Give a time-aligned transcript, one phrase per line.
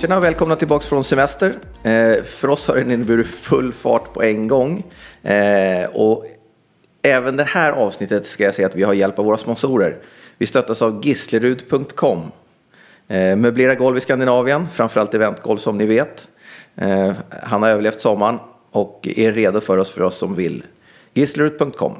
[0.00, 1.54] Tjena och välkomna tillbaka från semester.
[1.82, 4.84] Eh, för oss har den inneburit full fart på en gång.
[5.22, 6.26] Eh, och
[7.02, 9.96] även det här avsnittet ska jag säga att vi har hjälp av våra sponsorer.
[10.38, 12.22] Vi stöttas av Gislerud.com.
[13.08, 16.28] Eh, möblera golv i Skandinavien, framförallt eventgolv som ni vet.
[16.76, 17.12] Eh,
[17.42, 18.38] han har överlevt sommaren
[18.70, 20.64] och är redo för oss för oss som vill.
[21.14, 21.94] Gislerud.com.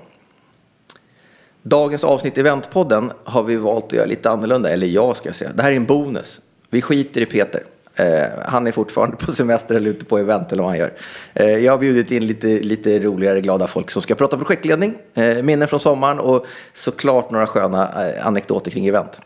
[1.62, 5.52] Dagens avsnitt i Eventpodden har vi valt att göra lite annorlunda, eller jag ska säga.
[5.54, 6.40] Det här är en bonus.
[6.70, 7.62] Vi skiter i Peter.
[7.98, 10.92] Eh, han är fortfarande på semester eller ute på event eller vad han gör.
[11.34, 15.42] Eh, jag har bjudit in lite, lite roligare, glada folk som ska prata projektledning, eh,
[15.42, 19.20] minnen från sommaren och såklart några sköna eh, anekdoter kring event.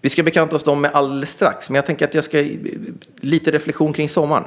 [0.00, 2.46] Vi ska bekanta oss dem med alldeles strax, men jag tänker att jag ska eh,
[3.20, 4.44] lite reflektion kring sommaren.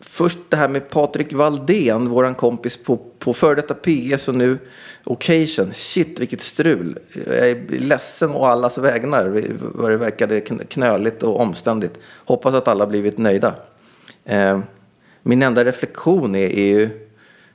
[0.00, 4.58] Först det här med Patrik Valdén, våran kompis på, på före detta PS och nu
[5.04, 5.70] Occasion.
[5.72, 6.98] Shit vilket strul.
[7.26, 11.98] Jag är ledsen å allas vägnar vad det verkade knöligt och omständigt.
[12.24, 13.54] Hoppas att alla blivit nöjda.
[14.24, 14.60] Eh,
[15.22, 16.82] min enda reflektion är, är ju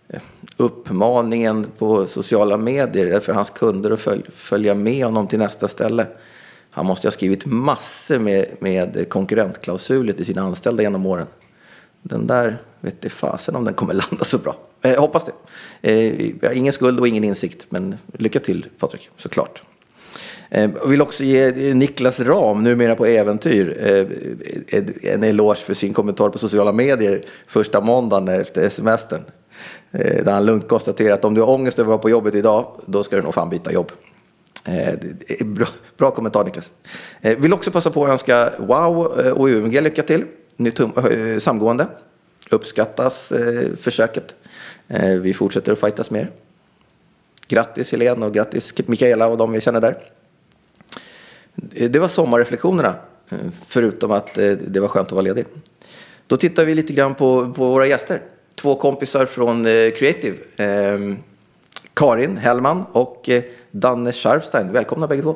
[0.08, 0.22] eh,
[0.58, 6.08] uppmaningen på sociala medier för hans kunder att följ, följa med honom till nästa ställe.
[6.72, 11.28] Han måste ha skrivit massor med, med konkurrentklausuler till sina anställda genom åren.
[12.02, 14.56] Den där vet det fasen om den kommer landa så bra.
[14.82, 15.32] Eh, hoppas det.
[15.82, 19.62] Eh, jag har ingen skuld och ingen insikt, men lycka till Patrik, såklart.
[20.50, 25.94] Eh, jag vill också ge Niklas Ram, numera på Äventyr, eh, en eloge för sin
[25.94, 29.22] kommentar på sociala medier första måndagen efter semestern.
[29.92, 32.36] Eh, där han lugnt konstaterar att om du har ångest över att vara på jobbet
[32.36, 33.92] idag, då ska du nog fan byta jobb.
[34.64, 34.94] Eh,
[35.46, 36.72] bra, bra kommentar Niklas.
[37.22, 40.26] Eh, vill också passa på att önska Wow eh, och UMG lycka till
[40.60, 41.88] nytt eh, samgående.
[42.50, 44.36] Uppskattas eh, försöket.
[44.88, 46.32] Eh, vi fortsätter att fightas mer.
[47.48, 49.98] Grattis Helene och grattis Mikaela och de vi känner där.
[51.90, 52.96] Det var sommarreflektionerna,
[53.68, 55.46] förutom att det var skönt att vara ledig.
[56.28, 58.22] Då tittar vi lite grann på, på våra gäster.
[58.56, 60.38] Två kompisar från Creative.
[61.94, 63.30] Karin Hellman och
[63.72, 64.72] Danne Scharfstein.
[64.72, 65.36] Välkomna bägge två.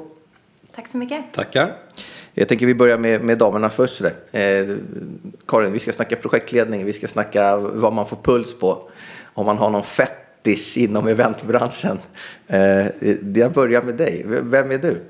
[0.76, 1.24] Tack så mycket.
[1.34, 1.78] Tackar.
[2.34, 4.02] Jag tänker vi börjar med, med damerna först.
[4.02, 4.12] Eh,
[5.48, 8.90] Karin, vi ska snacka projektledning, vi ska snacka vad man får puls på.
[9.34, 12.00] Om man har någon fetish inom eventbranschen.
[12.48, 12.86] Eh,
[13.36, 14.24] jag börjar med dig.
[14.26, 15.02] Vem är du?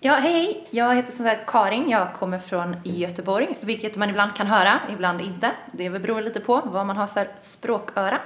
[0.00, 0.66] Ja, hej, hej.
[0.70, 1.88] Jag heter som sagt Karin.
[1.88, 5.50] Jag kommer från Göteborg, vilket man ibland kan höra, ibland inte.
[5.72, 8.20] Det beror lite på vad man har för språköra.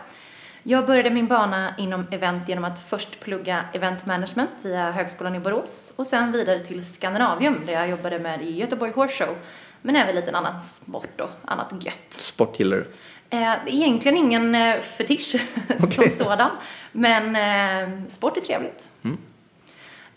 [0.69, 5.41] Jag började min bana inom event genom att först plugga event management via Högskolan i
[5.41, 9.37] Borås och sen vidare till Skandinavium där jag jobbade med i Göteborg Horse Show
[9.82, 12.06] men även lite annat sport och annat gött.
[12.12, 12.87] Sport gillar du?
[13.31, 15.34] Eh, egentligen ingen eh, fetisch
[15.82, 16.09] okay.
[16.10, 16.50] som sådan
[16.93, 18.91] men eh, sport är trevligt.
[19.04, 19.19] Mm.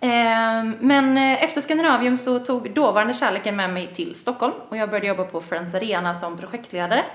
[0.02, 4.90] Eh, men eh, efter Skandinavium så tog dåvarande kärleken med mig till Stockholm och jag
[4.90, 7.06] började jobba på Friends Arena som projektledare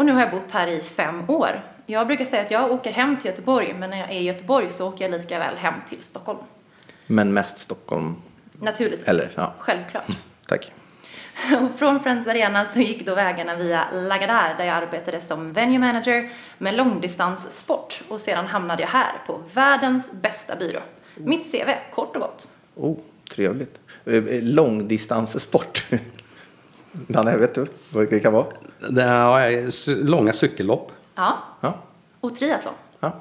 [0.00, 1.62] och nu har jag bott här i fem år.
[1.86, 4.68] Jag brukar säga att jag åker hem till Göteborg, men när jag är i Göteborg
[4.68, 6.38] så åker jag lika väl hem till Stockholm.
[7.06, 8.16] Men mest Stockholm?
[8.52, 9.08] Naturligtvis.
[9.08, 9.54] Eller, ja.
[9.58, 10.08] Självklart.
[10.08, 10.72] Mm, tack.
[11.62, 15.78] Och från Friends Arena så gick då vägarna via Lagardère där jag arbetade som venue
[15.78, 20.80] manager med långdistanssport och sedan hamnade jag här på världens bästa byrå.
[21.14, 22.48] Mitt CV, kort och gott.
[22.74, 22.98] Oh,
[23.30, 23.80] trevligt.
[24.04, 25.84] Eh, eh, långdistanssport.
[26.92, 28.46] Danne, vet du vad det kan vara?
[28.90, 30.92] Det är långa cykellopp.
[31.14, 31.38] Ja.
[31.60, 31.78] ja.
[32.20, 32.74] Och triathlon.
[33.00, 33.12] Ja.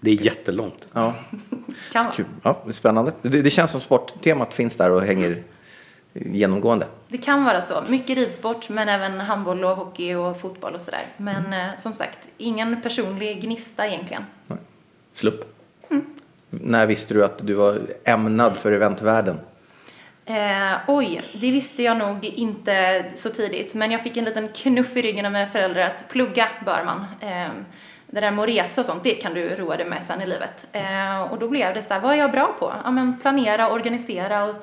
[0.00, 0.86] Det är jättelångt.
[0.92, 1.14] Ja.
[1.92, 2.24] kan vara.
[2.42, 3.12] Ja, spännande.
[3.22, 5.42] Det, det, känns som sporttemat finns där och hänger
[6.12, 6.86] genomgående.
[7.08, 7.82] Det kan vara så.
[7.88, 11.02] Mycket ridsport men även handboll och hockey och fotboll och sådär.
[11.16, 11.70] Men mm.
[11.70, 14.24] eh, som sagt, ingen personlig gnista egentligen.
[14.46, 14.58] Nej.
[15.12, 15.40] Slump.
[15.90, 16.04] Mm.
[16.50, 19.36] När visste du att du var ämnad för eventvärlden?
[20.24, 24.96] Eh, oj, det visste jag nog inte så tidigt, men jag fick en liten knuff
[24.96, 27.06] i ryggen av mina föräldrar att plugga bör man.
[27.20, 27.50] Eh,
[28.06, 30.26] det där med att resa och sånt, det kan du roa dig med sen i
[30.26, 30.66] livet.
[30.72, 32.74] Eh, och då blev det så här, vad är jag bra på?
[32.84, 34.54] Ja, men planera, organisera och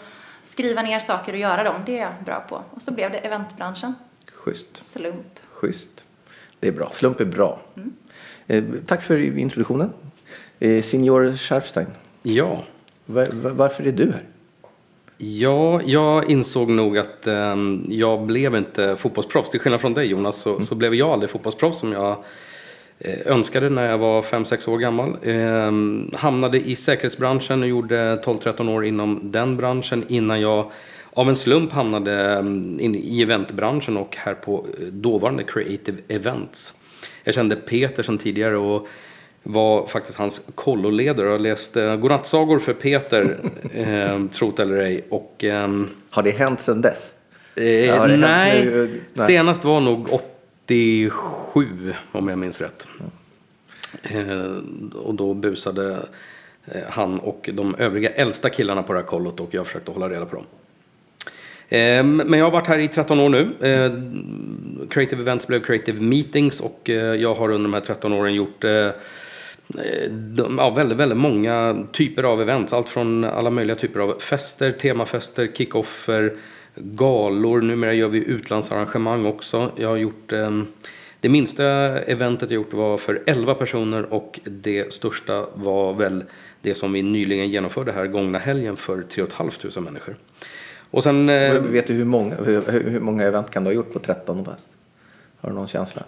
[0.43, 2.63] skriva ner saker och göra dem, det är jag bra på.
[2.71, 3.95] Och så blev det eventbranschen.
[4.33, 4.91] Schysst.
[4.91, 5.39] Slump.
[5.49, 6.07] Schysst.
[6.59, 6.89] Det är bra.
[6.93, 7.59] Slump är bra.
[7.75, 7.93] Mm.
[8.47, 9.93] Eh, tack för introduktionen.
[10.59, 11.87] Eh, Senior Sharpstein.
[12.23, 12.63] Ja.
[13.05, 14.23] Var, var, varför är du här?
[15.17, 17.55] Ja, jag insåg nog att eh,
[17.89, 19.49] jag blev inte fotbollsproffs.
[19.49, 20.65] Till skillnad från dig Jonas så, mm.
[20.65, 22.23] så blev jag aldrig fotbollsproffs som jag
[22.99, 25.17] eh, önskade när jag var 5-6 år gammal.
[25.21, 30.71] Eh, hamnade i säkerhetsbranschen och gjorde 12-13 år inom den branschen innan jag
[31.13, 36.73] av en slump hamnade ehm, in i eventbranschen och här på eh, dåvarande Creative Events.
[37.23, 38.87] Jag kände Peter som tidigare och
[39.49, 43.37] var faktiskt hans kolloledare och läste godnattsagor för Peter,
[43.73, 45.05] eh, trot eller ej.
[45.09, 47.13] Och, eh, Har det hänt sedan dess?
[47.55, 49.01] Eh, nej, nu?
[49.13, 49.27] Nej.
[49.27, 50.07] senast var nog
[50.65, 52.87] 87 om jag minns rätt.
[54.03, 54.57] Eh,
[54.95, 55.97] och då busade
[56.65, 60.09] eh, han och de övriga äldsta killarna på det här kollot och jag försökte hålla
[60.09, 60.45] reda på dem.
[61.69, 63.41] Eh, Men jag har varit här i 13 år nu.
[63.61, 63.91] Eh,
[64.89, 68.63] Creative Events blev Creative Meetings och eh, jag har under de här 13 åren gjort
[68.63, 68.91] eh, eh,
[69.75, 72.73] Eh, de, ja, väldigt, väldigt många typer av events.
[72.73, 76.33] Allt från alla möjliga typer av fester, temafester, kickoffer,
[76.75, 77.61] galor.
[77.61, 79.71] Numera gör vi utlandsarrangemang också.
[79.75, 80.61] Jag har gjort eh,
[81.19, 81.65] det minsta
[81.99, 86.23] eventet jag gjort var för 11 personer och det största var väl
[86.61, 90.15] det som vi nyligen genomförde här gångna helgen för 3 500 människor.
[90.91, 91.29] Och sen...
[91.29, 94.37] eh, Vet du hur många, hur, hur många event kan du ha gjort på 13
[94.39, 94.67] och bäst?
[95.41, 96.03] Har du någon känsla?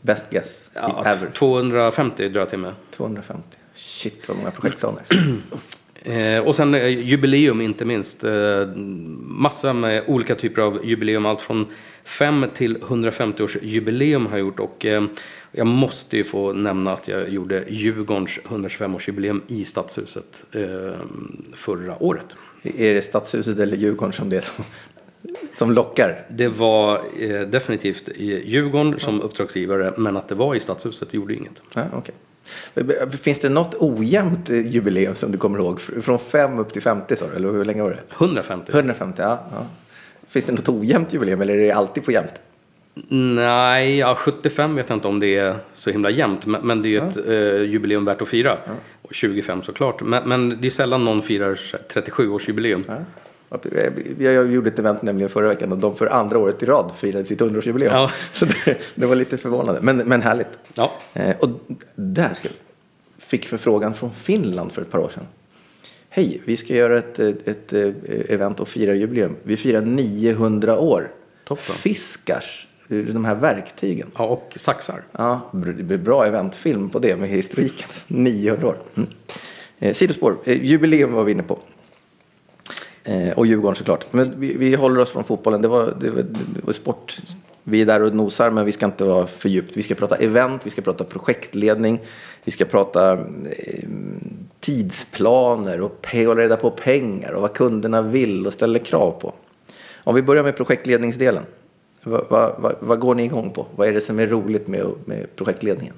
[0.00, 0.70] Best guess?
[0.74, 1.34] Ja, average?
[1.34, 2.74] 250 drar jag till med.
[2.90, 3.42] 250.
[3.74, 5.02] Shit vad många projektplaner.
[6.02, 8.24] Eh, och sen eh, jubileum inte minst.
[8.24, 8.66] Eh,
[9.20, 11.26] massa med olika typer av jubileum.
[11.26, 11.66] Allt från
[12.04, 14.60] 5 till 150 års jubileum har jag gjort.
[14.60, 15.04] Och eh,
[15.52, 20.92] jag måste ju få nämna att jag gjorde Djurgårdens 125-årsjubileum i Stadshuset eh,
[21.54, 22.36] förra året.
[22.62, 24.64] är det Stadshuset eller Djurgården som det är som,
[25.54, 26.26] som lockar?
[26.28, 29.92] Det var eh, definitivt i Djurgården som uppdragsgivare.
[29.96, 31.62] Men att det var i Stadshuset gjorde inget.
[31.74, 32.14] Ja, okej.
[33.20, 35.78] Finns det något ojämnt eh, jubileum som du kommer ihåg?
[35.80, 37.98] Fr- Från 5 upp till 50 sa du, eller hur länge var det?
[38.24, 38.72] 150.
[38.72, 39.38] 150, ja.
[39.52, 39.66] ja.
[40.28, 42.34] Finns det något ojämnt jubileum eller är det alltid på jämnt?
[43.08, 46.46] Nej, ja, 75 vet jag inte om det är så himla jämnt.
[46.46, 48.58] Men, men det är ju ett eh, jubileum värt att fira.
[49.02, 50.02] Och 25 såklart.
[50.02, 51.54] Men, men det är sällan någon firar
[51.94, 52.84] 37-årsjubileum.
[52.88, 52.94] Ja.
[53.50, 56.92] Jag jag gjorde ett event nämligen förra veckan och de för andra året i rad
[56.96, 57.92] firade sitt 100-årsjubileum.
[57.92, 58.10] Ja.
[58.30, 60.58] Så det, det var lite förvånande, men, men härligt.
[60.74, 60.92] Ja.
[61.14, 61.48] Eh, och
[61.94, 62.48] där ska.
[63.18, 65.26] Fick förfrågan från Finland för ett par år sedan.
[66.08, 67.90] Hej, vi ska göra ett, ett, ett eh,
[68.28, 69.36] event och fira jubileum.
[69.42, 71.10] Vi firar 900 år.
[71.44, 71.74] Toppen.
[71.74, 74.10] Fiskars, de här verktygen.
[74.16, 75.02] ja, och saxar.
[75.12, 77.88] Ja, det blir bra eventfilm på det med historiken.
[78.06, 78.76] 900 år.
[78.94, 79.08] Mm.
[79.78, 81.58] Eh, sidospår, eh, jubileum var vi inne på.
[83.04, 84.12] Eh, och Djurgården såklart.
[84.12, 85.62] Men vi, vi håller oss från fotbollen.
[85.62, 87.18] Det var, det, var, det var sport.
[87.64, 89.76] Vi är där och nosar men vi ska inte vara för djupt.
[89.76, 92.00] Vi ska prata event, vi ska prata projektledning.
[92.44, 93.88] Vi ska prata eh,
[94.60, 99.34] tidsplaner och hålla reda på pengar och vad kunderna vill och ställer krav på.
[100.04, 101.44] Om vi börjar med projektledningsdelen.
[102.02, 103.66] Vad, vad, vad, går ni igång på?
[103.76, 105.94] Vad är det som är roligt med, med projektledningen?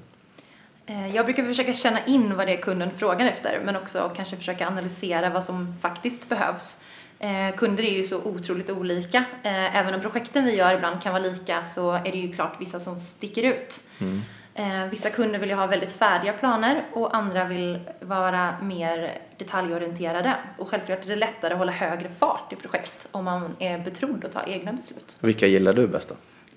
[0.87, 4.37] Eh, jag brukar försöka känna in vad det är kunden frågar efter men också kanske
[4.37, 6.81] försöka analysera vad som faktiskt behövs.
[7.23, 9.19] Eh, Kunder är ju så otroligt olika.
[9.43, 12.57] Eh, Även om projekten vi gör ibland kan vara lika så är det ju klart
[12.61, 13.81] vissa som sticker ut.
[14.55, 20.35] Eh, Vissa kunder vill ju ha väldigt färdiga planer och andra vill vara mer detaljorienterade.
[20.59, 24.25] Och självklart är det lättare att hålla högre fart i projekt om man är betrodd
[24.25, 25.17] att ta egna beslut.
[25.21, 26.15] Vilka gillar du bäst då?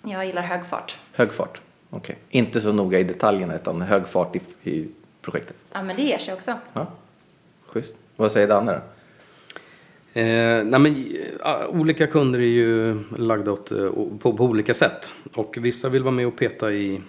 [0.09, 0.99] Jag gillar hög fart.
[1.13, 1.61] Hög fart?
[1.89, 2.15] Okej.
[2.29, 4.87] Inte så noga i detaljerna utan hög fart i, i
[5.21, 5.55] projektet?
[5.73, 6.53] Ja, men det ger sig också.
[6.73, 6.87] Ja,
[7.65, 7.93] schysst.
[8.15, 8.79] Vad säger Danne då?
[10.15, 11.15] Eh, nej men,
[11.45, 13.89] eh, olika kunder är ju lagda åt, eh,
[14.19, 15.11] på, på olika sätt.
[15.33, 17.01] Och vissa vill vara med och peta i,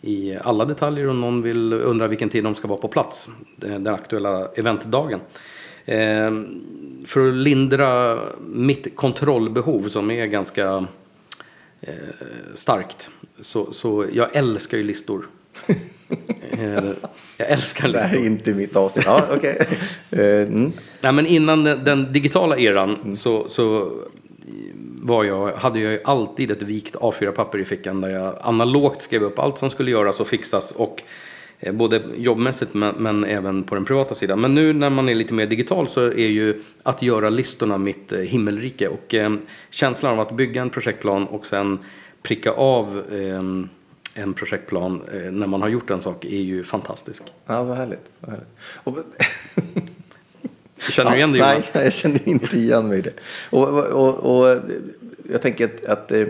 [0.00, 3.84] i alla detaljer och någon vill undra vilken tid de ska vara på plats den
[3.84, 5.20] den aktuella eventdagen.
[5.84, 6.30] Eh,
[7.06, 10.86] för att lindra mitt kontrollbehov som är ganska
[11.80, 11.94] eh,
[12.54, 13.10] starkt.
[13.40, 15.28] Så, så jag älskar ju listor.
[17.36, 18.26] jag älskar Det här listor.
[18.26, 19.04] är inte mitt avsnitt.
[19.06, 19.66] Ja, okej.
[20.10, 20.72] Eh, mm.
[21.00, 23.92] Nej, men innan den, den digitala eran så, så
[25.02, 29.22] var jag, hade jag ju alltid ett vikt A4-papper i fickan där jag analogt skrev
[29.22, 30.72] upp allt som skulle göras och fixas.
[30.72, 31.02] Och
[31.60, 34.40] eh, både jobbmässigt men, men även på den privata sidan.
[34.40, 38.12] Men nu när man är lite mer digital så är ju att göra listorna mitt
[38.12, 38.88] eh, himmelrike.
[38.88, 39.34] Och eh,
[39.70, 41.78] känslan av att bygga en projektplan och sen
[42.22, 43.42] pricka av eh,
[44.14, 47.22] en projektplan eh, när man har gjort en sak är ju fantastisk.
[47.46, 48.10] Ja, vad härligt.
[48.20, 48.48] Vad härligt.
[48.74, 48.98] Och,
[50.90, 51.70] Känner du igen det ja, Jonas?
[51.74, 53.12] Nej, jag kände inte igen mig i det.
[53.50, 54.58] Och, och, och
[55.30, 56.20] jag tänker att, att eh,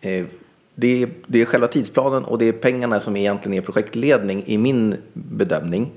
[0.00, 0.26] eh,
[0.74, 4.58] det, är, det är själva tidsplanen och det är pengarna som egentligen är projektledning i
[4.58, 5.90] min bedömning.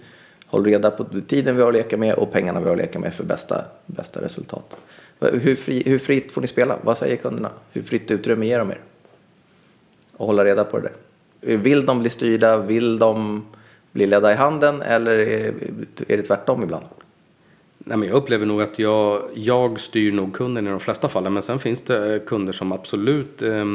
[0.45, 2.99] Håll reda på tiden vi har att leka med och pengarna vi har att leka
[2.99, 4.75] med för bästa, bästa resultat.
[5.19, 6.77] Hur, fri, hur fritt får ni spela?
[6.81, 7.51] Vad säger kunderna?
[7.71, 8.79] Hur fritt utrymme ger de er?
[10.17, 10.93] Och hålla reda på det där.
[11.43, 12.57] Vill de bli styrda?
[12.57, 13.45] Vill de
[13.91, 14.81] bli ledda i handen?
[14.81, 15.53] Eller är,
[16.17, 16.85] det tvärtom ibland?
[17.77, 21.33] Nej, men jag upplever nog att jag, jag styr nog kunden i de flesta fallen.
[21.33, 23.65] Men sen finns det eh, kunder som absolut eh,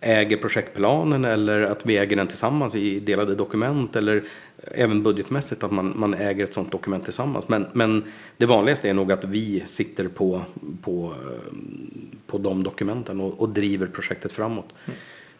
[0.00, 3.96] äger projektplanen eller att vi äger den tillsammans i delade dokument.
[3.96, 4.22] Eller
[4.62, 7.48] även budgetmässigt att man, man äger ett sådant dokument tillsammans.
[7.48, 8.04] Men, men
[8.36, 10.42] det vanligaste är nog att vi sitter på,
[10.82, 11.52] på, eh,
[12.26, 14.68] på de dokumenten och, och driver projektet framåt.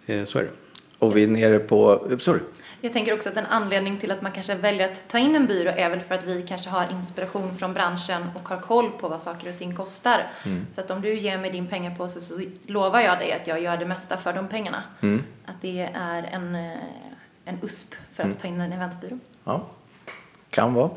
[0.07, 0.51] Eh, så är det.
[0.99, 2.41] Och vi är nere på, sorry.
[2.81, 5.47] Jag tänker också att en anledning till att man kanske väljer att ta in en
[5.47, 9.09] byrå är väl för att vi kanske har inspiration från branschen och har koll på
[9.09, 10.33] vad saker och ting kostar.
[10.73, 13.77] Så att om du ger mig din pengapåse så lovar jag dig att jag gör
[13.77, 14.83] det mesta för de pengarna.
[15.45, 16.79] Att det är en, eh,
[17.45, 19.19] en USP för att ta in en eventbyrå.
[19.45, 19.67] Ja,
[20.51, 20.91] kan vara.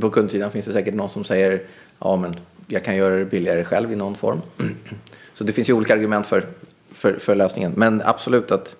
[0.00, 1.62] På kundsidan finns det säkert någon som säger
[1.98, 4.42] ja men jag kan göra det billigare själv i någon form.
[5.32, 6.46] Så det finns ju olika argument för,
[6.90, 7.72] för, för lösningen.
[7.76, 8.76] Men absolut att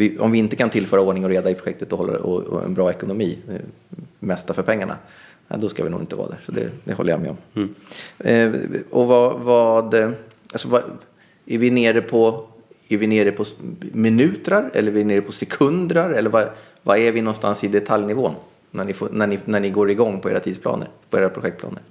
[0.00, 2.64] vi, om vi inte kan tillföra ordning och reda i projektet och, hålla, och, och
[2.64, 3.54] en bra ekonomi, eh,
[4.18, 4.96] mesta för pengarna,
[5.48, 6.38] ja, då ska vi nog inte vara där.
[6.42, 7.74] Så det, det håller jag med om.
[8.18, 8.52] Eh,
[8.90, 10.10] och vad, vad, eh,
[10.52, 10.82] alltså vad,
[11.46, 12.46] är vi nere på
[12.88, 13.44] är vi nere på
[13.92, 16.48] minuter eller är vi nere på sekunder eller vad,
[16.82, 18.34] vad är vi någonstans i detaljnivån
[18.70, 21.82] när ni, får, när, ni, när ni går igång på era tidsplaner, på era projektplaner?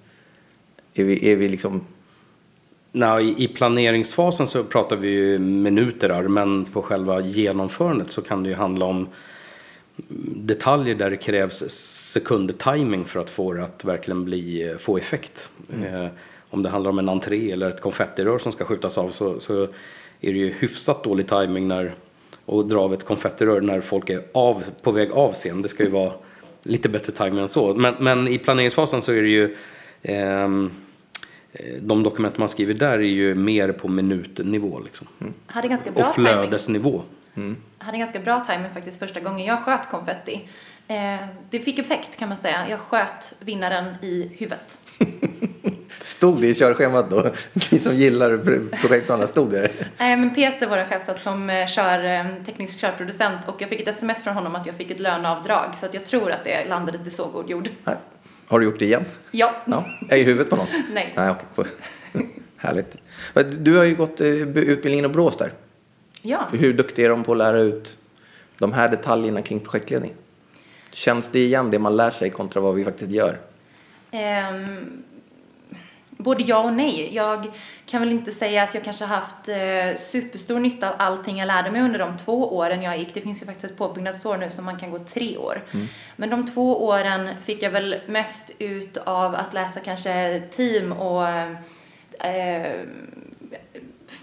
[0.94, 1.82] Är vi, är vi liksom
[2.92, 8.50] Nej, i- planeringsfasen så pratar vi ju minuter men på själva genomförandet så kan det
[8.50, 9.08] ju handla om
[10.36, 11.64] detaljer där det krävs
[12.14, 15.50] sekundtiming för att få det att verkligen bli, få effekt.
[15.86, 16.08] Eh,
[16.50, 19.64] om det handlar om en entré eller ett konfettirör som ska skjutas av så, så
[20.22, 21.94] är det ju hyfsat dålig timing när,
[22.46, 25.62] och dra av ett konfettirör när folk är av, på väg av scen.
[25.62, 26.12] Det ska ju vara
[26.64, 27.74] lite bättre timing än så.
[27.74, 29.56] Men, men i planeringsfasen så är det ju
[30.04, 30.89] ehm, Eh,
[31.82, 35.08] de dokument man skriver där är ju mer på minutnivå liksom.
[35.48, 37.02] Hade ganska bra Och flödesnivå.
[37.78, 40.50] hade ganska bra timing faktiskt första gången jag sköt konfetti.
[40.88, 42.70] Eh, det fick effekt kan man säga.
[42.70, 44.80] Jag sköt vinnaren i huvudet.
[46.02, 47.32] Stod det i körschemat då?
[47.72, 49.72] Ni som gillar pro- projektplanerna, stod det?
[50.00, 53.88] Nej, men Peter, vår chefsatt som eh, kör eh, teknisk körproducent och jag fick ett
[53.88, 57.04] sms från honom att jag fick ett löneavdrag så att jag tror att det landade
[57.04, 57.70] till så god jord.
[57.84, 57.96] Nej.
[58.50, 59.06] Har du gjort det igen?
[59.32, 59.56] Ja.
[59.66, 59.86] Ja.
[60.10, 60.68] Är i huvudet på någon?
[60.94, 61.14] Nej.
[61.16, 61.34] Nej.
[61.54, 61.68] Får-
[62.58, 62.96] Härligt.
[63.60, 64.28] Du har ju gått eh,
[64.58, 65.54] utbildningen i Borås där.
[66.22, 66.48] Ja.
[66.52, 67.98] Hur duktiga är de på att lära ut
[68.58, 70.14] de här detaljerna kring projektledning?
[70.92, 73.40] Känns det igen det man lär sig kontra vad vi faktiskt gör?
[74.12, 75.04] Ehm,
[76.24, 77.16] både ja och nej.
[77.16, 77.48] Jag
[77.86, 81.48] kan väl inte säga att jag kanske har haft eh, superstor nytta av allting jag
[81.48, 83.14] lärde mig under de två åren jag gick.
[83.14, 85.64] Det finns ju faktiskt ett påbyggnadsår nu som man kan gå tre år.
[86.16, 91.28] Men de två åren fick jag väl mest ut av att läsa kanske team och
[92.26, 92.82] eh,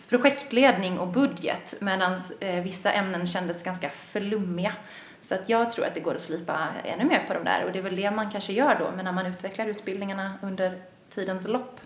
[0.09, 4.73] projektledning och budget medan eh, vissa ämnen kändes ganska flummiga.
[5.21, 7.73] Så att jag tror att det går att slipa ännu mer på de där och
[7.73, 10.83] det är väl det man kanske gör då men när man utvecklar utbildningarna under
[11.15, 11.81] tidens lopp.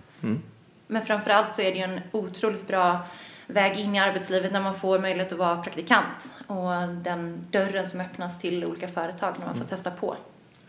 [0.86, 3.00] Men framförallt så är det ju en otroligt bra
[3.46, 8.00] väg in i arbetslivet när man får möjlighet att vara praktikant och den dörren som
[8.00, 10.16] öppnas till olika företag när man får testa på.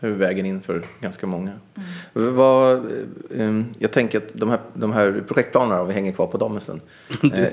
[0.00, 1.50] Hur vägen in för ganska många.
[2.12, 2.92] Vad,
[3.36, 6.54] eh, jag tänker att de här, de här projektplanerna, om vi hänger kvar på dem
[6.54, 6.80] en stund.
[7.34, 7.46] Eh,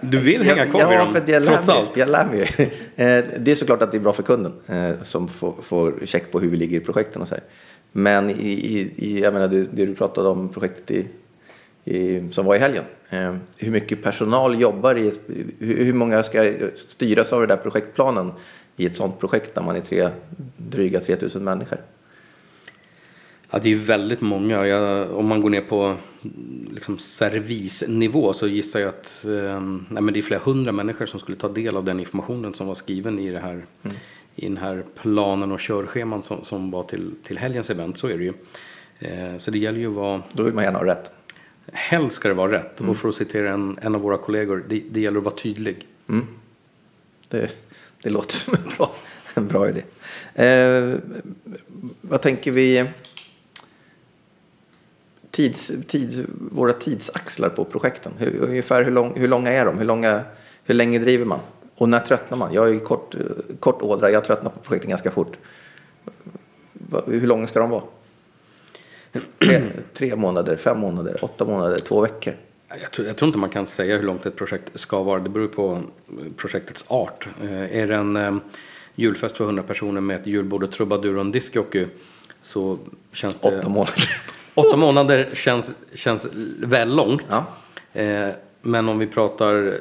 [0.00, 1.96] Du vill hänga kvar ja, vid dem, för jag trots mig, allt.
[1.96, 2.50] Jag lär mig.
[2.96, 6.32] Eh, Det är såklart att det är bra för kunden eh, som får, får check
[6.32, 7.44] på hur vi ligger i projekten och så här.
[7.92, 11.06] Men i, i, jag menar, det, det du pratade om projektet i,
[12.30, 12.84] som var i helgen.
[13.10, 15.12] Eh, hur mycket personal jobbar i
[15.58, 18.32] hur, många ska styras av den där projektplanen
[18.76, 20.08] i ett sådant projekt där man är tre,
[20.56, 21.78] dryga 3000 människor?
[23.50, 24.66] Ja, det är väldigt många.
[24.66, 30.02] Jag, om man går ner på mm, liksom, servisnivå så gissar jag att eh, nej,
[30.02, 32.74] men det är flera hundra människor som skulle ta del av den informationen som var
[32.74, 33.66] skriven i, det här,
[34.34, 37.98] i den här planen och körscheman som, som var till, till helgens event.
[37.98, 38.32] Så är det ju.
[38.98, 41.10] Eh, så det gäller ju att vara Då vill man gärna ha rätt.
[41.76, 42.80] Helst ska det vara rätt.
[42.80, 45.86] Och för att citera en, en av våra kollegor, det, det gäller att vara tydlig.
[47.28, 47.50] Det,
[48.02, 48.94] det låter som en bra,
[49.34, 49.82] en bra idé.
[50.34, 50.98] Eh,
[52.00, 52.84] vad tänker vi?
[55.30, 56.16] Tids, tids,
[56.50, 58.12] våra tidsaxlar på projekten.
[58.18, 59.78] Hur, ungefär hur, lång, hur långa är de?
[59.78, 60.22] Hur, långa,
[60.64, 61.40] hur länge driver man?
[61.74, 62.52] Och när tröttnar man?
[62.52, 63.14] Jag är kort,
[63.60, 64.10] kort ådra.
[64.10, 65.36] Jag tröttnar på projekten ganska fort.
[67.06, 67.82] Hur långa ska de vara?
[69.38, 72.34] Tre, tre månader, fem månader, åtta månader, två veckor.
[72.80, 75.20] Jag tror, jag tror inte man kan säga hur långt ett projekt ska vara.
[75.20, 77.28] Det beror på eh, projektets art.
[77.42, 78.36] Eh, är det en eh,
[78.94, 81.86] julfest för 100 personer med ett julbord och trubadur och en discjockey
[82.40, 82.78] så
[83.12, 83.58] känns det...
[83.58, 84.20] Åtta månader.
[84.54, 86.28] Åtta månader känns, känns
[86.58, 87.26] väl långt.
[87.30, 87.46] Ja.
[88.00, 88.28] Eh,
[88.62, 89.78] men om vi pratar, mm,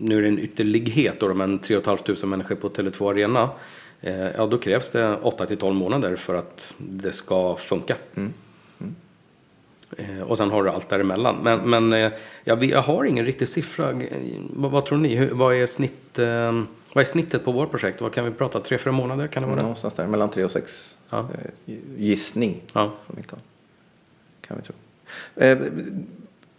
[0.00, 3.50] nu är det en ytterlighet då, men 3 500 människor på Tele2 Arena.
[4.06, 7.96] Eh, ja, då krävs det 8 till 12 månader för att det ska funka.
[9.96, 11.36] Eh, och sen har du allt däremellan.
[11.42, 12.12] Men, men eh,
[12.44, 14.00] jag, vet- jag har ingen riktig siffra.
[14.50, 15.26] Vad, vad tror ni?
[15.26, 16.18] Vad, är snitt,
[16.92, 18.00] vad är snittet på vårt projekt?
[18.00, 18.60] Vad kan vi prata?
[18.60, 19.26] Tre, fyra månader?
[19.26, 19.62] Kan det vara det?
[19.62, 20.96] Någonstans där, mellan tre och sex.
[21.10, 21.28] Ja.
[21.96, 22.60] Gissning.
[22.72, 22.92] Ja.
[23.06, 23.40] från mitt håll.
[24.40, 24.74] Kan vi tro.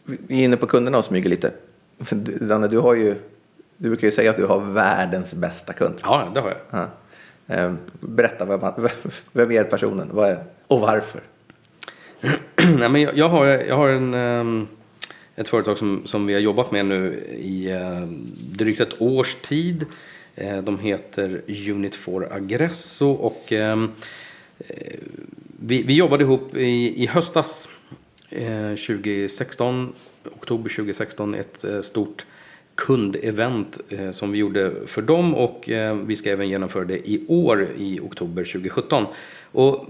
[0.03, 1.51] Vi är inne på kunderna och smyger lite.
[2.41, 3.15] Danne, du har ju,
[3.77, 5.95] du brukar ju säga att du har världens bästa kund.
[6.03, 6.57] Ja, det har jag.
[6.71, 6.87] Ja.
[7.47, 8.59] Eh, berätta, vem,
[9.31, 11.21] vem är personen Vad är, och varför?
[12.55, 14.67] Nej, men jag, jag har, jag har en, ehm,
[15.35, 18.01] ett företag som, som vi har jobbat med nu i eh,
[18.51, 19.85] drygt ett års tid.
[20.35, 23.91] Eh, de heter Unit for Aggresso och ehm,
[25.59, 27.69] vi, vi jobbade ihop i, i höstas
[28.29, 32.25] 2016, oktober 2016, ett stort
[32.75, 37.25] kundevent eh, som vi gjorde för dem och eh, vi ska även genomföra det i
[37.27, 39.05] år i oktober 2017.
[39.51, 39.85] Och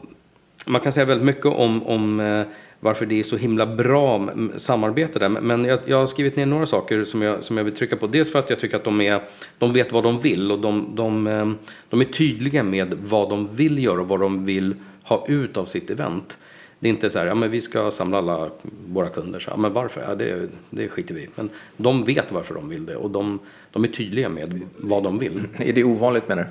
[0.66, 2.44] man kan säga väldigt mycket om, om eh,
[2.80, 5.30] varför det är så himla bra samarbete där.
[5.30, 8.08] Men jag, jag har skrivit ner några saker som jag, som jag vill trycka på.
[8.08, 9.22] Dels för att jag tycker att de, är,
[9.58, 11.52] de vet vad de vill och de, de, eh,
[11.90, 15.66] de är tydliga med vad de vill göra och vad de vill ha ut av
[15.66, 16.38] sitt event.
[16.86, 18.50] Det är inte så här, ja men vi ska samla alla
[18.88, 19.40] våra kunder.
[19.40, 20.02] Så, ja, men varför?
[20.02, 21.30] Ja, det, det skiter vi i.
[21.36, 23.40] Men de vet varför de vill det och de,
[23.72, 25.48] de är tydliga med vad de vill.
[25.58, 26.50] Är det ovanligt menar du?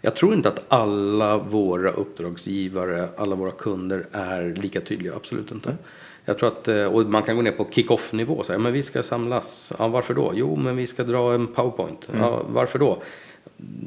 [0.00, 5.12] Jag tror inte att alla våra uppdragsgivare, alla våra kunder är lika tydliga.
[5.16, 5.76] Absolut inte.
[6.24, 8.72] Jag tror att, eh, och man kan gå ner på kick-off nivå och säga, men
[8.72, 9.72] vi ska samlas.
[9.78, 10.32] Ja, varför då?
[10.34, 12.08] Jo, men vi ska dra en powerpoint.
[12.18, 13.02] Ja, varför då?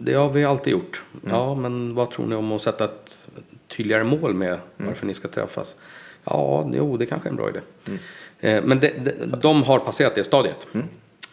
[0.03, 1.03] Det har vi alltid gjort.
[1.29, 3.27] Ja, men vad tror ni om att sätta ett
[3.67, 5.75] tydligare mål med varför ni ska träffas?
[6.23, 7.59] Ja, jo, det kanske är en bra idé.
[8.39, 10.67] Eh, Men det, det, de har passerat det stadiet.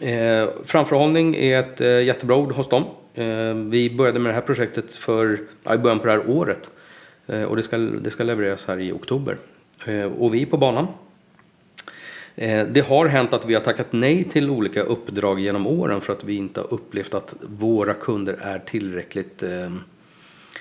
[0.00, 2.84] Eh, framförhållning är ett eh, jättebra ord hos dem.
[3.14, 6.70] Eh, vi började med det här projektet för, ja, i början på det här året.
[7.26, 9.36] Eh, och det ska, det ska levereras här i oktober.
[9.86, 10.86] Eh, och vi är på banan.
[12.68, 16.24] Det har hänt att vi har tackat nej till olika uppdrag genom åren för att
[16.24, 19.42] vi inte har upplevt att våra kunder är tillräckligt...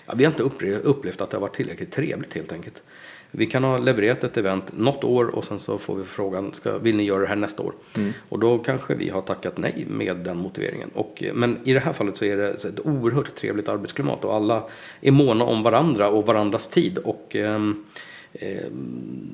[0.05, 0.43] Ja, vi har inte
[0.83, 2.83] upplevt, att det har varit tillräckligt trevligt helt enkelt.
[3.35, 6.77] Vi kan ha levererat ett event något år och sen så får vi frågan, ska,
[6.77, 7.73] vill ni göra det här nästa år?
[8.29, 10.89] Och då kanske vi har tackat nej med den motiveringen.
[10.94, 14.33] Och, eh, men i det här fallet så är det ett oerhört trevligt arbetsklimat och
[14.33, 14.63] alla
[15.01, 16.98] är måna om varandra och varandras tid.
[16.98, 17.85] Och ehm,
[18.33, 18.63] eh,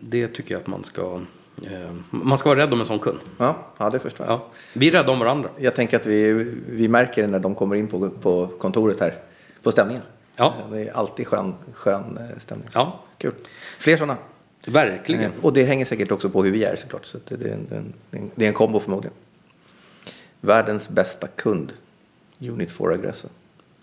[0.02, 1.22] det tycker jag att man ska,
[1.66, 3.20] eh, man ska vara rädd om en sån kund.
[3.38, 4.34] Ja, ja det förstår jag.
[4.34, 4.46] Ja.
[4.74, 5.50] Vi är rädda om varandra.
[5.58, 6.34] Jag tänker att vi,
[6.70, 9.14] vi märker det när de kommer in på, på kontoret här,
[9.64, 10.04] på stämningen.
[10.40, 10.54] Ja.
[10.72, 12.68] Det är alltid skön, skön eh, stämning.
[12.74, 13.00] Ja.
[13.18, 13.34] Kul.
[13.80, 14.18] Fler sådana.
[14.68, 15.32] Verkligen.
[15.42, 17.06] Och det hänger säkert också på hur vi är såklart.
[17.06, 17.80] Så det, är en- det, är
[18.22, 19.14] en- det är en kombo förmodligen.
[20.42, 21.74] Världens bästa kund.
[22.40, 23.30] Unit for Aggressor.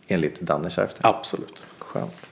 [0.08, 1.06] Enligt Danne Kärfter.
[1.06, 1.62] Absolut.
[1.78, 2.26] Skönt.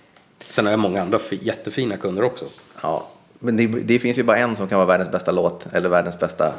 [0.51, 2.47] Sen har jag många andra fi- jättefina kunder också.
[2.83, 3.07] Ja,
[3.39, 6.19] men det, det finns ju bara en som kan vara världens bästa låt eller världens
[6.19, 6.53] bästa,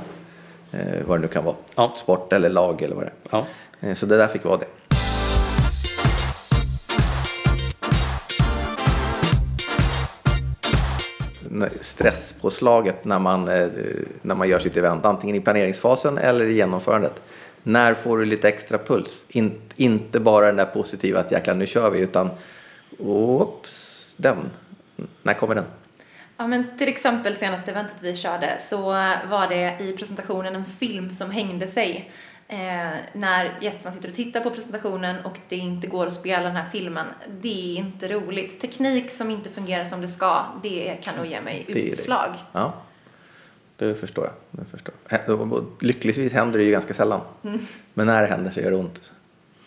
[0.72, 1.56] eh, vad det nu kan vara.
[1.76, 1.94] Ja.
[1.98, 3.14] Sport eller lag eller vad det är.
[3.32, 3.46] Ja.
[3.80, 4.66] Eh, Så det där fick vara det.
[11.82, 13.68] Stresspåslaget när man, eh,
[14.22, 17.22] när man gör sitt event, antingen i planeringsfasen eller i genomförandet.
[17.64, 19.24] När får du lite extra puls?
[19.28, 22.30] In, inte bara den där positiva att jäklar nu kör vi, utan
[22.98, 24.38] oops, den.
[25.24, 25.66] När kommer den?
[26.38, 28.82] Ja, men till exempel senaste eventet vi körde så
[29.30, 32.12] var det i presentationen en film som hängde sig.
[32.48, 32.58] Eh,
[33.14, 36.70] när gästerna sitter och tittar på presentationen och det inte går att spela den här
[36.72, 37.06] filmen.
[37.42, 38.62] Det är inte roligt.
[38.62, 41.82] Teknik som inte fungerar som det ska, det kan nog ge mig Det är det.
[41.90, 42.30] utslag.
[42.52, 42.74] Ja,
[43.78, 44.34] det förstår jag.
[44.66, 44.94] Det förstår
[45.54, 47.22] och Lyckligtvis händer det ju ganska sällan.
[47.94, 49.12] Men när det händer så gör det ont.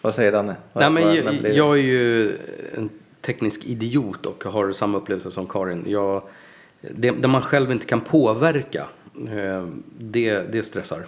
[0.03, 0.57] Vad säger Danne?
[0.73, 1.49] Vad- Nej, men vad- jag, det?
[1.53, 2.37] jag är ju
[2.77, 5.85] en teknisk idiot och har samma upplevelse som Karin.
[5.87, 6.23] Jag,
[6.81, 8.87] det, det man själv inte kan påverka,
[9.29, 9.67] eh,
[9.99, 11.07] det, det stressar.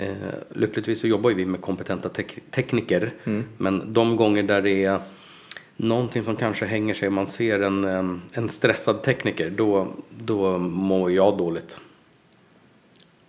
[0.00, 0.12] Eh,
[0.50, 3.12] lyckligtvis så jobbar ju vi med kompetenta tek- tekniker.
[3.58, 5.00] Men de gånger där det är
[5.76, 11.12] någonting som kanske hänger sig, man ser en, en, en stressad tekniker, då, då mår
[11.12, 11.76] jag dåligt.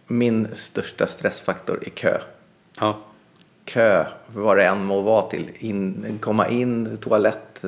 [0.08, 2.18] Min största stressfaktor är kö.
[2.80, 3.00] Ja,
[3.66, 5.50] Kö, vad det än må vara till.
[5.60, 7.64] In, komma in, toalett.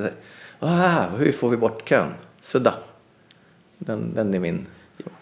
[0.59, 2.07] Ah, hur får vi bort kön?
[2.41, 2.73] Sudda.
[3.77, 4.65] Den, den är min.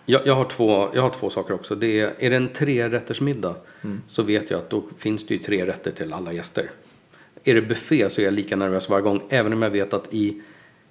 [0.06, 1.76] Jag, jag, har två, jag har två saker också.
[1.76, 3.56] Det är, är det en trerättersmiddag
[4.08, 6.72] så vet jag att då finns det ju tre rätter till alla gäster.
[7.44, 9.22] Är det buffé så är jag lika nervös varje gång.
[9.30, 10.42] Även om jag vet att i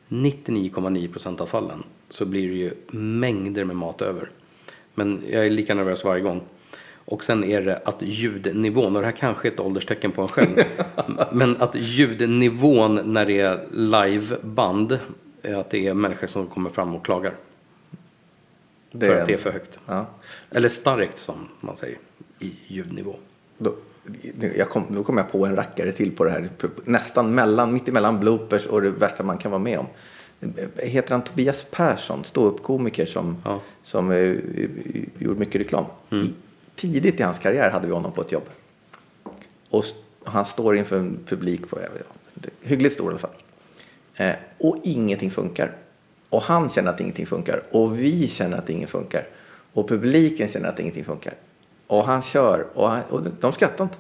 [0.09, 4.31] 99,9% av fallen så blir det ju mängder med mat över.
[4.95, 6.43] Men jag är lika nervös varje gång.
[7.05, 10.29] Och sen är det att ljudnivån, och det här kanske är ett ålderstecken på en
[10.29, 10.57] själv,
[11.33, 14.99] men att ljudnivån när det är liveband,
[15.43, 17.35] är att det är människor som kommer fram och klagar.
[18.93, 19.79] Det för att det är för högt.
[19.87, 20.07] Ja.
[20.51, 21.99] Eller starkt som man säger
[22.39, 23.17] i ljudnivå.
[23.59, 23.75] Då,
[24.57, 26.49] jag kom, då kom jag på en rackare till på det här.
[26.85, 29.87] Nästan mellan, mitt emellan bloopers och det värsta man kan vara med om.
[30.77, 33.61] Heter han Tobias Persson, ståuppkomiker som, Ja.
[33.83, 34.37] som eh,
[35.19, 35.85] gjorde mycket reklam.
[36.11, 36.33] I
[36.75, 38.45] tidigt i hans karriär hade vi honom på ett jobb.
[39.71, 41.79] Och st- han står inför en publik på,
[42.37, 43.31] inte, hyggligt stor i alla fall.
[44.15, 45.77] Eh, och ingenting funkar.
[46.31, 47.63] Och han känner att ingenting funkar.
[47.71, 49.29] Och vi känner att ingenting funkar.
[49.73, 51.35] Och publiken känner att ingenting funkar.
[51.87, 53.97] Och han kör och, han, och de skrattar inte.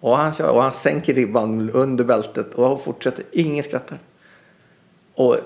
[0.00, 3.24] Och han kör och han sänker ribban under bältet och fortsätter.
[3.32, 3.98] Ingen skrattar.
[5.14, 5.36] Och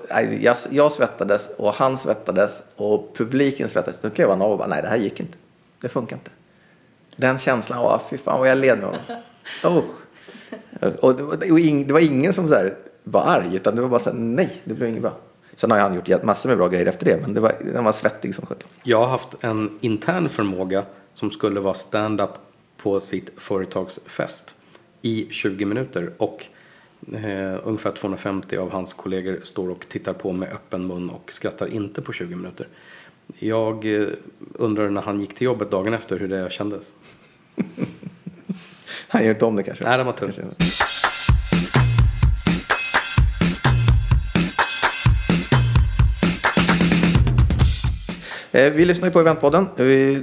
[0.40, 4.00] jag, jag svettades och han svettades och publiken svettades.
[4.00, 5.38] Då klev han av och bara, nej det här gick inte.
[5.80, 6.30] Det funkar inte.
[7.16, 9.00] Den känslan, åh fy fan vad jag led med honom.
[9.78, 10.00] Usch.
[11.00, 11.36] Och det, var,
[11.84, 14.62] det var ingen som så här var arg utan det var bara så här, nej
[14.64, 15.16] det blev inget bra.
[15.56, 17.92] Sen har han gjort massor med bra grejer efter det men det var, han var
[17.92, 18.68] svettig som sjutton.
[18.82, 22.30] Jag har haft en intern förmåga som skulle vara stand-up
[22.76, 24.54] på sitt företagsfest
[25.02, 26.44] i 20 minuter och
[27.12, 31.66] eh, ungefär 250 av hans kollegor står och tittar på med öppen mun och skrattar
[31.66, 32.68] inte på 20 minuter.
[33.38, 34.08] Jag eh,
[34.54, 36.92] undrar när han gick till jobbet dagen efter hur det kändes.
[39.08, 39.84] Han gör inte om det kanske.
[39.84, 40.38] Nej, det var tuff.
[48.54, 49.68] Vi lyssnar ju på Eventpodden.
[49.76, 50.18] Eh,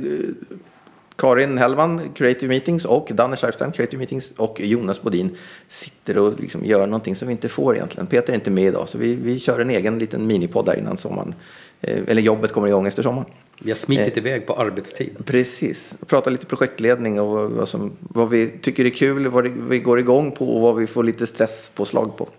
[1.15, 6.65] Karin Hellman, Creative Meetings och Danne Scheifstein, Creative Meetings och Jonas Bodin sitter och liksom
[6.65, 8.07] gör någonting som vi inte får egentligen.
[8.07, 10.97] Peter är inte med idag så vi, vi kör en egen liten minipodd där innan
[10.97, 11.35] sommaren.
[11.81, 13.27] Eh, Eller jobbet kommer igång efter sommaren.
[13.59, 15.25] Vi har smitit iväg på arbetstid.
[15.25, 19.79] Precis, prata lite projektledning och vad, vad, som, vad vi tycker är kul, vad vi
[19.79, 22.29] går igång på och vad vi får lite stresspåslag på.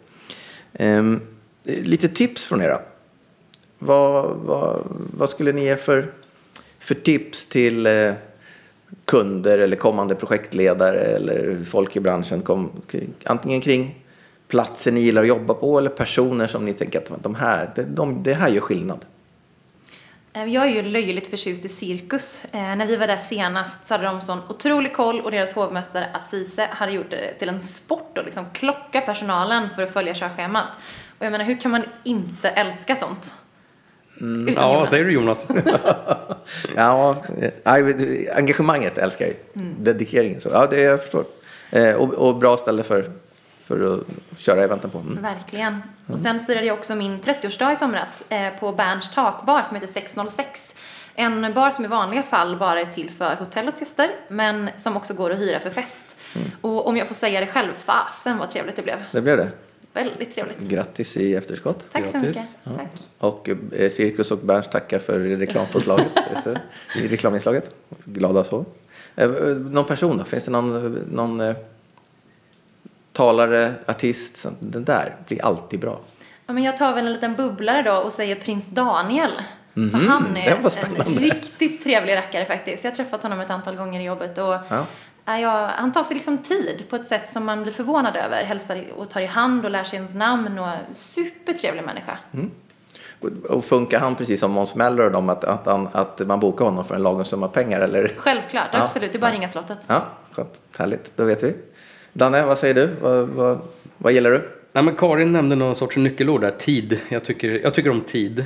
[0.73, 1.21] Ehm,
[1.65, 2.79] lite tips från er.
[3.85, 4.83] Vad, vad,
[5.17, 6.13] vad skulle ni ge för,
[6.79, 8.13] för tips till eh,
[9.05, 12.41] kunder eller kommande projektledare eller folk i branschen?
[12.41, 12.71] Kom,
[13.25, 14.05] antingen kring
[14.49, 17.83] platser ni gillar att jobba på eller personer som ni tänker att de här, de,
[17.83, 19.05] de, det här gör skillnad.
[20.33, 22.41] Eh, jag är ju löjligt förtjust i cirkus.
[22.53, 26.07] Eh, när vi var där senast så hade de sån otrolig koll och deras hovmästare
[26.15, 30.67] Assise hade gjort det till en sport och liksom klocka personalen för att följa körschemat.
[31.19, 33.35] Och jag menar, hur kan man inte älska sånt?
[34.23, 34.91] Utan Ja, vad Jonas.
[34.91, 35.49] säger du Jonas?
[36.77, 39.65] Ja, eh, nej, engagemanget älskar jag ju.
[39.79, 40.41] Dedikeringen.
[40.41, 41.25] Så, ja, det jag förstår.
[41.71, 43.05] Eh, och, och bra ställe för,
[43.65, 44.99] för att köra eventen på.
[44.99, 45.23] Mm.
[45.23, 45.83] Verkligen.
[46.07, 49.93] Och sen firade jag också min 30-årsdag i somras eh, på Berns takbar som heter
[49.93, 50.75] 606.
[51.15, 55.15] En bar som i vanliga fall bara är till för hotellets gäster, men som också
[55.15, 56.17] går att hyra för fest.
[56.61, 59.05] Och om jag får säga det själv, fasen vad trevligt det blev.
[59.13, 59.49] Det blev det.
[59.93, 60.59] Väldigt trevligt.
[60.59, 61.87] Grattis i efterskott.
[61.93, 62.37] Tack så Grattis.
[62.37, 62.77] mycket.
[62.77, 62.89] Tack.
[63.19, 66.13] Och eh, Cirkus och Berns tackar för reklampåslaget.
[66.45, 66.57] Så,
[66.99, 67.75] I reklaminslaget.
[68.05, 68.65] Glada så.
[69.17, 70.25] Eh, eh, någon person då?
[70.25, 71.55] Finns det någon, någon eh,
[73.13, 74.37] talare, artist?
[74.37, 76.01] Som, den där blir alltid bra.
[76.47, 79.31] Ja, men jag tar väl en liten bubblare då och säger prins Daniel.
[79.75, 80.57] För han är
[81.07, 82.85] en riktigt trevlig rackare faktiskt.
[82.85, 84.87] Jag har träffat honom ett antal gånger i jobbet och Ja.
[85.25, 88.45] Ja, jag, han tar sig liksom tid på ett sätt som man blir förvånad över.
[88.45, 92.19] Hälsar i- och tar i hand och lär sig ens namn och supertrevlig människa.
[93.21, 96.41] Och- Och funkar han precis som Måns Möller och dem att, att, han, att man
[96.41, 97.81] bokar honom för en lagom summa pengar?
[97.81, 98.13] Eller?
[98.17, 98.83] Självklart, Ja.
[98.83, 99.13] absolut.
[99.13, 99.79] Det är bara att ringa slottet.
[99.87, 100.61] Ja, skönt.
[100.79, 101.55] Härligt, då vet vi.
[102.13, 102.87] Danne, vad säger du?
[103.01, 103.59] Vad, vad,
[103.99, 104.51] vad gillar du?
[104.73, 107.01] Nej, men Karin nämnde någon sorts nyckelord där, tid.
[107.09, 108.45] Jag tycker, jag tycker om tid.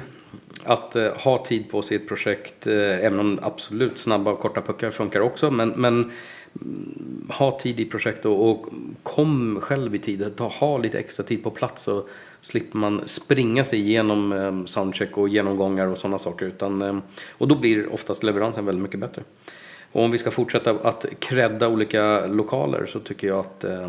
[0.65, 4.91] Att eh, ha tid på sitt projekt, eh, även om absolut snabba och korta puckar
[4.91, 5.51] funkar också.
[5.51, 6.11] Men, men mm,
[7.29, 8.67] ha tid i projekt och, och
[9.03, 10.37] kom själv i tid.
[10.37, 12.09] Ta, ha lite extra tid på plats så
[12.41, 16.47] slipper man springa sig igenom eh, soundcheck och genomgångar och sådana saker.
[16.47, 16.99] Utan, eh,
[17.31, 19.23] och då blir oftast leveransen väldigt mycket bättre.
[19.93, 23.89] Och om vi ska fortsätta att credda olika lokaler så tycker jag att eh,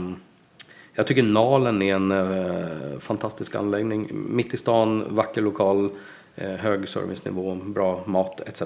[0.93, 4.09] jag tycker Nalen är en eh, fantastisk anläggning.
[4.11, 5.89] Mitt i stan, vacker lokal,
[6.35, 8.63] eh, hög servicenivå, bra mat etc.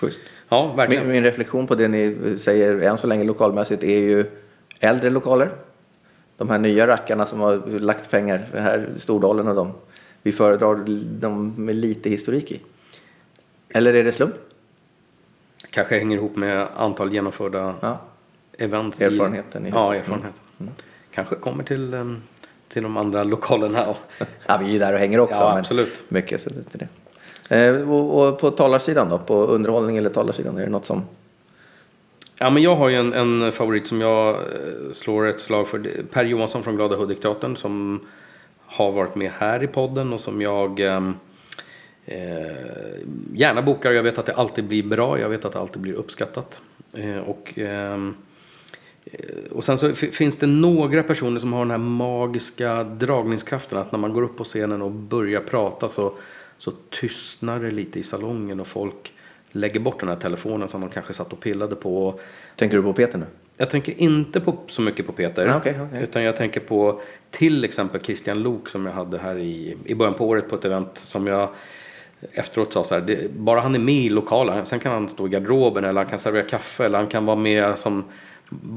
[0.00, 0.20] Schysst.
[0.48, 1.02] Ja, verkligen.
[1.04, 4.24] Min, min reflektion på det ni säger än så länge lokalmässigt är ju
[4.80, 5.50] äldre lokaler.
[6.36, 9.72] De här nya rackarna som har lagt pengar, här Stordalen och dem.
[10.22, 10.84] Vi föredrar
[11.20, 12.60] de med lite historik i.
[13.68, 14.34] Eller är det slump?
[15.70, 18.00] Kanske hänger ihop med antal genomförda Ja.
[18.58, 19.00] events.
[19.00, 20.02] Erfarenheten i i, Ja, huset.
[20.08, 20.34] erfarenhet.
[21.14, 22.04] Kanske kommer till, eh,
[22.68, 23.84] till de andra lokalerna.
[24.46, 25.34] Ja, vi är ju där och hänger också.
[25.34, 25.92] Ja, absolut.
[26.08, 26.88] Mycket, så det är det.
[27.48, 29.18] Eh, och, och på talarsidan då?
[29.18, 30.58] På underhållning eller talarsidan?
[30.58, 31.04] Är det något som...
[32.38, 34.40] Ja, men jag har ju en, en favorit som jag eh,
[34.92, 35.90] slår ett slag för.
[36.10, 38.00] Per Johansson från Glada Hudik-teatern som
[38.66, 41.14] har varit med här i podden och som jag ehm,
[42.04, 42.16] eh,
[43.34, 43.92] gärna bokar.
[43.92, 46.60] Jag vet att det alltid blir bra, jag vet att det alltid blir uppskattat.
[46.92, 48.14] Eh, och, ehm,
[49.04, 53.92] eh, och sen så finns det några personer som har den här magiska dragningskraften att
[53.92, 56.12] när man går upp på scenen och börjar prata så,
[56.62, 59.12] så tystnar det lite i salongen och folk
[59.52, 62.20] lägger bort den här telefonen som de kanske satt och pillade på.
[62.56, 63.26] Tänker du på Peter nu?
[63.56, 65.46] Jag tänker inte på, så mycket på Peter.
[65.46, 66.02] Ah, okej, okej.
[66.02, 70.14] Utan jag tänker på till exempel Christian Lok som jag hade här i, i början
[70.14, 71.48] på året på ett event som jag
[72.32, 75.26] efteråt sa så här, det, bara han är med i lokalen, sen kan han stå
[75.26, 78.04] i garderoben eller han kan servera kaffe eller han kan vara med som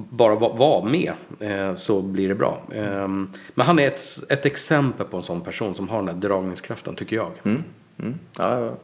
[0.10, 2.62] bara vara var med eh, så blir det bra.
[2.72, 3.08] Eh,
[3.54, 6.96] men han är ett, ett exempel på en sån person som har den där dragningskraften
[6.96, 7.32] tycker jag.
[7.44, 7.64] Mm.
[8.00, 8.16] Mm.
[8.38, 8.76] Ja, jag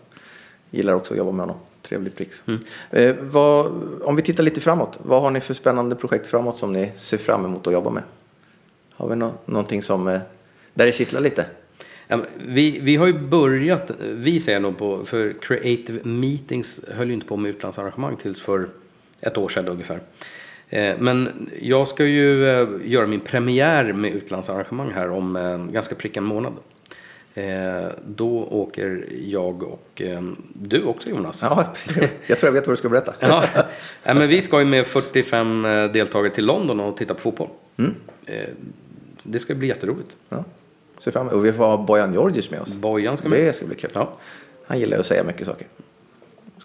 [0.71, 1.57] gillar också att jobba med honom.
[1.81, 2.29] Trevlig prick.
[2.89, 3.71] Eh, vad,
[4.01, 4.99] om vi tittar lite framåt.
[5.03, 8.03] Vad har ni för spännande projekt framåt som ni ser fram emot att jobba med?
[8.93, 10.19] Har vi nå någonting som, eh,
[10.73, 11.45] där det kittlar lite?
[12.35, 17.27] Vi, vi har ju börjat, vi säger nog på, för Creative Meetings höll ju inte
[17.27, 18.69] på med utlandsarrangemang tills för
[19.21, 19.99] ett år sedan ungefär.
[20.69, 25.95] Eh, Men jag ska ju eh, göra min premiär med utlandsarrangemang här om eh, ganska
[25.95, 26.53] prick en månad.
[27.33, 30.21] Eh, Då åker jag och eh,
[30.53, 31.41] du också Jonas.
[31.41, 31.73] Ja,
[32.27, 33.13] jag tror jag vet vad du ska berätta.
[34.03, 35.63] Ja, men vi ska ju med 45
[35.93, 37.49] deltagare till London och titta på fotboll.
[37.77, 37.95] Mm.
[38.25, 38.45] Eh,
[39.23, 40.15] Det ska bli jätteroligt.
[40.29, 40.43] Ja.
[40.99, 41.33] Ser fram emot.
[41.33, 42.73] Och vi får ha Bojan Georgic med oss.
[42.75, 43.39] Bojan ska med.
[43.39, 43.89] Det ska bli kul.
[43.93, 44.09] Ja.
[44.67, 45.67] Han gillar att säga mycket saker.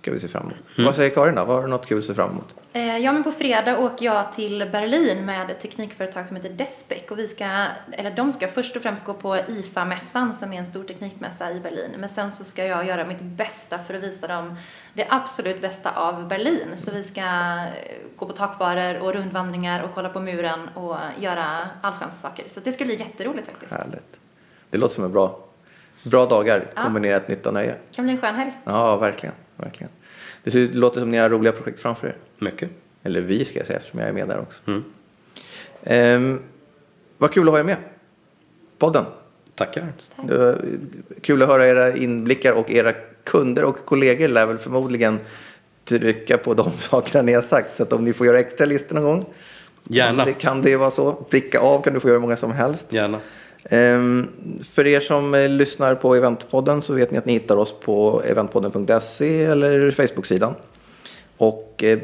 [0.06, 0.70] Ska vi se fram emot.
[0.78, 1.44] Vad säger Karin då?
[1.44, 2.54] Vad har du något kul att se fram emot?
[2.72, 7.02] Eh, Ja, men på fredag åker jag till Berlin med ett teknikföretag som heter Despec
[7.10, 10.66] och vi ska, eller de ska först och främst gå på IFA-mässan som är en
[10.66, 11.90] stor teknikmässa i Berlin.
[11.98, 14.54] Men sen så ska jag göra mitt bästa för att visa dem
[14.94, 16.68] det absolut bästa av Berlin.
[16.76, 17.66] Så vi ska eh,
[18.16, 22.44] gå på takbarer och rundvandringar och kolla på muren och göra allsköns saker.
[22.48, 23.72] Så det ska bli jätteroligt faktiskt.
[23.72, 24.20] Härligt.
[24.70, 25.38] Det låter som en bra,
[26.02, 26.82] bra dagar Ja.
[26.82, 27.74] kombinerat nytta och nöje.
[27.92, 28.52] kan bli en skön helg.
[28.64, 29.34] Ja, verkligen.
[29.56, 29.90] verkligen.
[30.46, 32.16] Det ser- låter som ni har roliga projekt framför er.
[32.38, 32.70] Mycket.
[33.02, 34.62] Eller vi ska jag säga eftersom jag är med där också.
[34.66, 34.84] Mm.
[35.84, 36.40] Ehm,
[37.18, 37.76] vad kul att ha er med.
[38.78, 39.04] Podden.
[39.54, 39.92] Tackar.
[40.16, 40.58] Var
[41.22, 42.92] kul att höra era inblickar och era
[43.24, 45.18] kunder och kollegor lär väl förmodligen
[45.84, 47.76] trycka på de sakerna ni har sagt.
[47.76, 49.24] Så att om ni får göra extra listor någon gång.
[49.84, 50.24] Gärna.
[50.24, 51.12] Det kan det vara så.
[51.12, 52.92] Pricka av kan du få göra hur många som helst.
[52.92, 53.20] Gärna.
[53.70, 54.28] Ehm,
[54.62, 58.22] för er som eh, lyssnar på Eventpodden så vet ni att ni hittar oss på
[58.24, 60.54] eventpodden.se eller Facebook-sidan.
[61.36, 61.98] Och eh,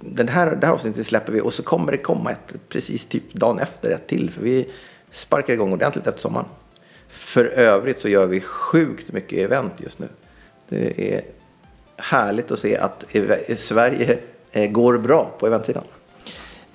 [0.00, 3.32] den här, det här avsnittet släpper vi och så kommer det komma ett precis typ
[3.32, 4.30] dagen efter ett till.
[4.30, 4.68] För vi
[5.10, 6.46] sparkar igång ordentligt efter sommaren.
[7.08, 10.08] För övrigt så gör vi sjukt mycket event just nu.
[10.68, 11.22] Det är
[11.96, 13.04] härligt att se att
[13.56, 14.18] Sverige
[14.52, 15.84] eh, går bra på eventsidan.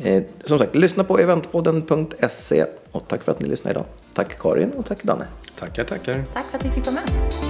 [0.03, 3.85] Eh, som sagt, lyssna på eventpodden.se och tack för att ni lyssnade idag.
[4.13, 5.27] Tack Karin och tack Danne.
[5.59, 6.23] Tackar, tackar.
[6.33, 7.48] Tack för att vi fick vara med.